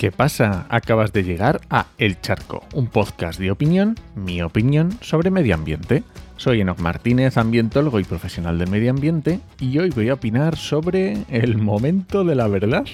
[0.00, 0.64] ¿Qué pasa?
[0.70, 6.04] Acabas de llegar a El Charco, un podcast de opinión, mi opinión sobre medio ambiente.
[6.38, 11.18] Soy Enoc Martínez, ambientólogo y profesional del medio ambiente, y hoy voy a opinar sobre
[11.28, 12.86] el momento de la verdad.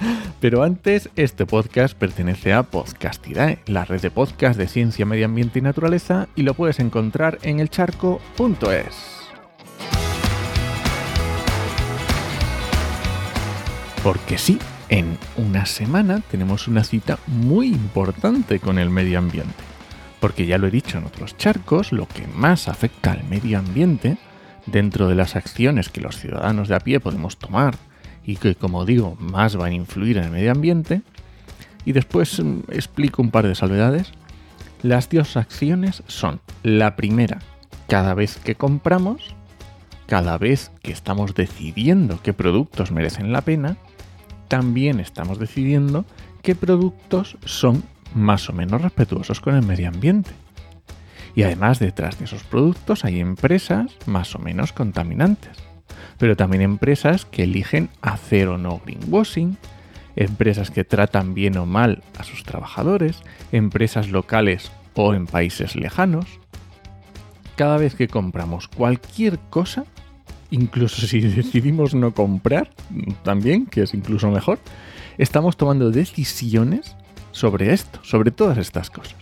[0.40, 5.60] Pero antes, este podcast pertenece a Podcastidae, la red de podcast de ciencia, medio ambiente
[5.60, 8.96] y naturaleza, y lo puedes encontrar en elcharco.es.
[14.02, 14.58] Porque sí,
[14.88, 19.54] en una semana tenemos una cita muy importante con el medio ambiente.
[20.20, 24.18] Porque ya lo he dicho en otros charcos, lo que más afecta al medio ambiente,
[24.66, 27.76] dentro de las acciones que los ciudadanos de a pie podemos tomar
[28.24, 31.02] y que, como digo, más van a influir en el medio ambiente,
[31.84, 34.12] y después mm, explico un par de salvedades,
[34.82, 37.38] las dos acciones son la primera,
[37.88, 39.34] cada vez que compramos,
[40.06, 43.78] cada vez que estamos decidiendo qué productos merecen la pena,
[44.48, 46.04] también estamos decidiendo
[46.42, 47.82] qué productos son
[48.14, 50.30] más o menos respetuosos con el medio ambiente.
[51.34, 55.56] Y además detrás de esos productos hay empresas más o menos contaminantes,
[56.18, 59.56] pero también empresas que eligen hacer o no greenwashing,
[60.16, 66.26] empresas que tratan bien o mal a sus trabajadores, empresas locales o en países lejanos.
[67.54, 69.84] Cada vez que compramos cualquier cosa,
[70.50, 72.70] incluso si decidimos no comprar,
[73.22, 74.58] también, que es incluso mejor,
[75.18, 76.96] estamos tomando decisiones
[77.32, 79.16] sobre esto, sobre todas estas cosas.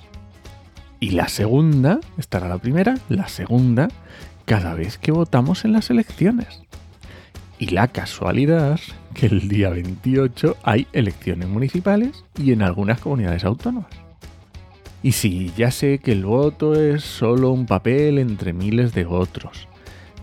[1.00, 3.88] Y la segunda, estará la primera, la segunda,
[4.46, 6.62] cada vez que votamos en las elecciones.
[7.58, 8.80] Y la casualidad
[9.14, 13.90] que el día 28 hay elecciones municipales y en algunas comunidades autónomas.
[15.02, 19.68] Y sí, ya sé que el voto es solo un papel entre miles de otros,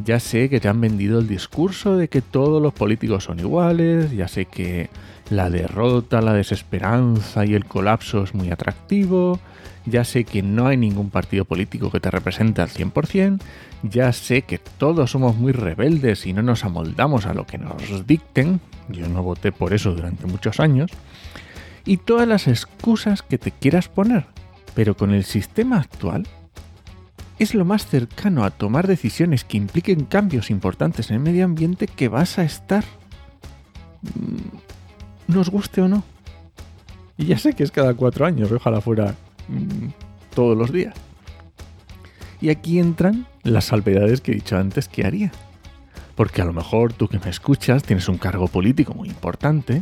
[0.03, 4.11] ya sé que te han vendido el discurso de que todos los políticos son iguales,
[4.11, 4.89] ya sé que
[5.29, 9.39] la derrota, la desesperanza y el colapso es muy atractivo,
[9.85, 13.39] ya sé que no hay ningún partido político que te represente al 100%,
[13.83, 18.07] ya sé que todos somos muy rebeldes y no nos amoldamos a lo que nos
[18.07, 20.91] dicten, yo no voté por eso durante muchos años,
[21.85, 24.25] y todas las excusas que te quieras poner,
[24.73, 26.27] pero con el sistema actual
[27.39, 31.87] es lo más cercano a tomar decisiones que impliquen cambios importantes en el medio ambiente
[31.87, 32.83] que vas a estar.
[34.01, 36.03] Mm, nos guste o no.
[37.17, 39.15] Y ya sé que es cada cuatro años, ojalá fuera
[39.47, 39.89] mm,
[40.35, 40.93] todos los días.
[42.41, 45.31] Y aquí entran las salvedades que he dicho antes que haría.
[46.15, 49.81] Porque a lo mejor tú que me escuchas tienes un cargo político muy importante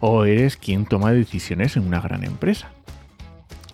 [0.00, 2.70] o eres quien toma decisiones en una gran empresa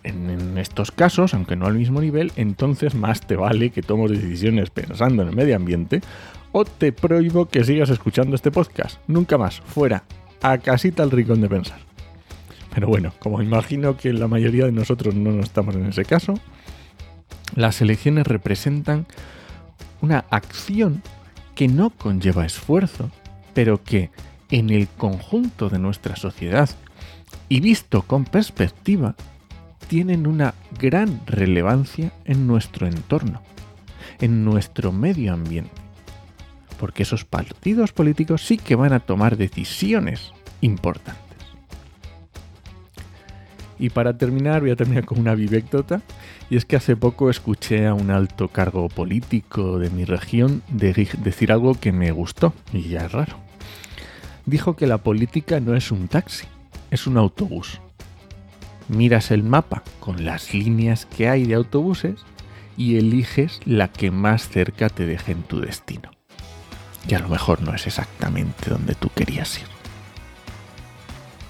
[0.03, 4.71] en, estos casos, aunque no al mismo nivel, entonces más te vale que tomes decisiones
[4.71, 6.01] pensando en el medio ambiente
[6.53, 8.99] o te prohíbo que sigas escuchando este podcast.
[9.07, 10.05] Nunca más, fuera,
[10.43, 11.79] a casita al rincón de pensar.
[12.75, 16.35] Pero bueno, como imagino que la mayoría de nosotros no estamos en ese caso,
[17.55, 19.07] las elecciones representan
[20.01, 21.03] una acción
[21.55, 23.11] que no conlleva esfuerzo,
[23.55, 24.11] pero que
[24.51, 26.71] en el conjunto de nuestra sociedad
[27.49, 29.15] y visto con perspectiva
[29.91, 33.43] tienen una gran relevancia en nuestro entorno,
[34.21, 35.73] en nuestro medio ambiente.
[36.79, 40.31] Porque esos partidos políticos sí que van a tomar decisiones
[40.61, 41.45] importantes.
[43.81, 46.03] Y para terminar, voy a terminar con una vivéctota.
[46.51, 51.51] Y es que hace poco escuché a un alto cargo político de mi región decir
[51.51, 53.35] algo que me gustó, y ya es raro.
[54.47, 56.47] Dijo que la política no es un taxi,
[56.93, 57.81] es un autobús
[58.91, 62.21] miras el mapa con las líneas que hay de autobuses
[62.77, 66.11] y eliges la que más cerca te deje en tu destino.
[67.09, 69.67] Y a lo mejor no es exactamente donde tú querías ir.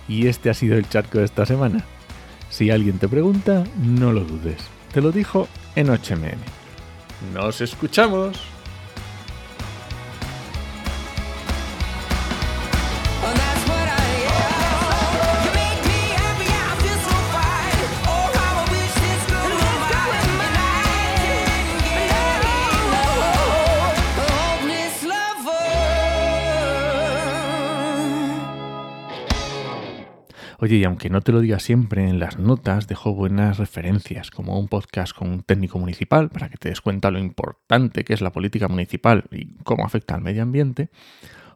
[0.08, 1.84] Y este ha sido el charco de esta semana.
[2.50, 4.58] Si alguien te pregunta, no lo dudes.
[4.92, 6.38] Te lo dijo en HMN.
[7.32, 8.59] ¡Nos escuchamos!
[30.62, 34.60] Oye, y aunque no te lo diga siempre, en las notas dejo buenas referencias, como
[34.60, 38.20] un podcast con un técnico municipal, para que te des cuenta lo importante que es
[38.20, 40.90] la política municipal y cómo afecta al medio ambiente,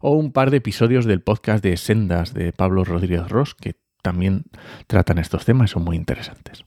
[0.01, 4.45] o un par de episodios del podcast de Sendas de Pablo Rodríguez Ross, que también
[4.87, 6.65] tratan estos temas son muy interesantes.